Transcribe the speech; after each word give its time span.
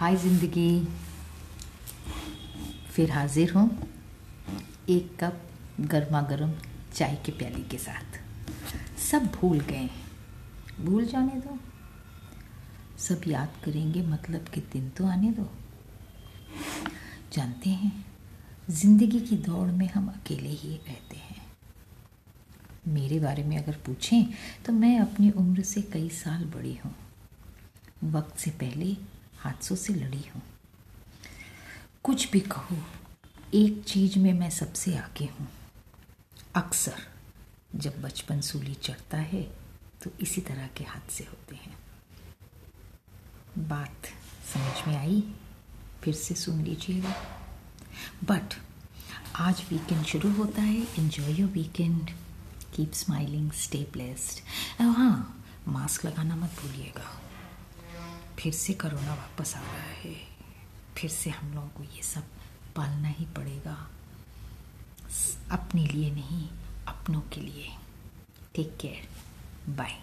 हाय 0.00 0.16
ज़िंदगी। 0.16 0.86
फिर 2.92 3.10
हाजिर 3.10 3.52
हूँ 3.52 3.64
एक 4.90 5.10
कप 5.20 5.40
गर्मा 5.90 6.20
गर्म 6.22 6.52
चाय 6.94 7.16
के 7.26 7.32
प्याली 7.32 7.62
के 7.70 7.78
साथ। 7.78 8.18
सब 9.00 9.26
भूल 9.32 9.60
गए 9.60 9.88
भूल 10.80 11.04
जाने 11.04 11.40
दो। 11.40 11.58
सब 12.98 13.28
याद 13.28 13.60
करेंगे 13.64 14.02
मतलब 14.06 14.48
कि 14.54 14.60
दिन 14.72 14.88
तो 14.90 15.06
आने 15.06 15.30
दो। 15.32 15.48
जानते 17.32 17.70
हैं, 17.70 17.92
ज़िंदगी 18.68 19.20
की 19.20 19.36
दौड़ 19.38 19.68
में 19.68 19.88
हम 19.88 20.08
अकेले 20.08 20.56
ही 20.56 20.74
रहते 20.88 21.16
हैं। 21.18 21.40
मेरे 22.88 23.20
बारे 23.20 23.44
में 23.44 23.56
अगर 23.58 23.76
पूछें 23.86 24.24
तो 24.66 24.72
मैं 24.72 24.98
अपनी 25.00 25.30
उम्र 25.38 25.62
से 25.66 25.82
कई 25.92 26.08
साल 26.16 26.44
बड़ी 26.56 26.78
हूँ। 26.84 26.94
वक्त 28.12 28.38
से 28.38 28.50
पहले 28.60 28.96
हादसों 29.40 29.76
से 29.76 29.94
लड़ी 29.94 30.24
हूँ। 30.34 30.42
कुछ 32.04 32.30
भी 32.30 32.40
कहो, 32.40 32.76
एक 33.54 33.82
चीज़ 33.84 34.18
में 34.18 34.32
मैं 34.32 34.50
सबसे 34.50 34.96
आगे 34.96 35.24
हूँ। 35.30 35.48
अक्सर 36.56 37.02
जब 37.74 38.00
बचपन 38.02 38.40
सूली 38.40 38.74
चढ़ता 38.74 39.18
है 39.18 39.42
तो 40.02 40.10
इसी 40.20 40.40
तरह 40.40 40.66
के 40.76 40.84
हादसे 40.84 41.24
होते 41.24 41.56
हैं। 41.56 41.76
बात 43.68 44.06
समझ 44.52 44.86
में 44.88 44.96
आई? 44.96 45.22
फिर 46.02 46.14
से 46.14 46.34
सुन 46.34 46.62
लीजिएगा। 46.64 47.14
बट 48.24 48.54
आज 49.36 49.62
वीकेंड 49.70 50.04
शुरू 50.04 50.32
होता 50.32 50.62
है। 50.62 50.82
Enjoy 50.98 51.32
your 51.32 51.50
weekend 51.50 52.10
keep 52.74 52.92
smiling 52.92 53.50
stay 53.52 53.86
blessed 53.92 54.40
हाँ 54.80 55.44
मास्क 55.68 56.04
लगाना 56.06 56.36
मत 56.36 56.50
भूलिएगा। 56.62 57.08
फिर 58.40 58.52
से 58.52 58.72
करोना 58.72 59.14
वापस 59.14 59.56
आ 59.56 59.60
रहा 59.60 59.72
है। 59.72 60.14
फिर 60.96 61.10
से 61.10 61.30
हम 61.30 61.54
लोगों 61.54 61.68
को 61.68 61.82
ये 61.82 62.02
सब 62.02 62.22
पालना 62.76 63.08
ही 63.08 63.24
पड़ेगा। 63.24 63.90
अपने 65.50 65.86
लिए 65.86 66.10
नहीं, 66.10 66.48
अपनों 66.88 67.20
के 67.20 67.40
लिए। 67.40 67.68
Take 68.54 68.76
care 68.80 69.08
bye 69.72 69.98